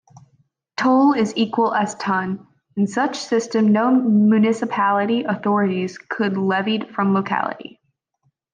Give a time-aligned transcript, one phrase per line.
[0.77, 7.79] Toll is equal as ton...in such system no municipality authorities could levied from locality.